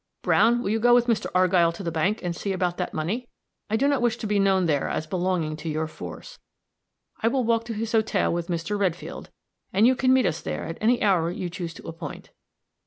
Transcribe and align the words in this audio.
Browne, 0.23 0.63
will 0.63 0.71
you 0.71 0.79
go 0.79 0.95
with 0.95 1.05
Mr. 1.05 1.27
Argyll 1.35 1.71
to 1.73 1.83
the 1.83 1.91
bank, 1.91 2.21
and 2.23 2.35
see 2.35 2.53
about 2.53 2.77
that 2.77 2.91
money? 2.91 3.29
I 3.69 3.75
do 3.77 3.87
not 3.87 4.01
wish 4.01 4.17
to 4.17 4.25
be 4.25 4.39
known 4.39 4.65
there 4.65 4.89
as 4.89 5.05
belonging 5.05 5.55
to 5.57 5.69
your 5.69 5.85
force. 5.85 6.39
I 7.21 7.27
will 7.27 7.43
walk 7.43 7.65
to 7.65 7.73
his 7.75 7.91
hotel 7.91 8.33
with 8.33 8.47
Mr. 8.47 8.79
Redfield, 8.79 9.29
and 9.71 9.85
you 9.85 9.95
can 9.95 10.11
meet 10.11 10.25
us 10.25 10.41
there 10.41 10.63
at 10.65 10.79
any 10.81 11.03
hour 11.03 11.29
you 11.29 11.51
choose 11.51 11.75
to 11.75 11.87
appoint." 11.87 12.31